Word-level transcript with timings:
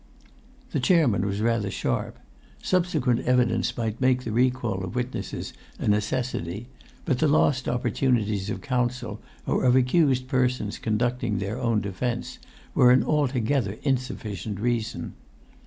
The 0.71 0.79
chairman 0.79 1.27
was 1.27 1.41
rather 1.41 1.69
sharp: 1.69 2.17
subsequent 2.63 3.19
evidence 3.19 3.77
might 3.77 4.01
make 4.01 4.23
the 4.23 4.31
recall 4.31 4.83
of 4.83 4.95
witnesses 4.95 5.53
a 5.77 5.87
necessity, 5.87 6.65
but 7.05 7.19
the 7.19 7.27
lost 7.27 7.69
opportunities 7.69 8.49
of 8.49 8.61
counsel, 8.61 9.21
or 9.45 9.63
of 9.63 9.75
accused 9.75 10.27
persons 10.27 10.79
conducting 10.79 11.37
their 11.37 11.59
own 11.59 11.81
defence, 11.81 12.39
were 12.73 12.89
an 12.89 13.03
altogether 13.03 13.77
insufficient 13.83 14.59
reason. 14.59 15.13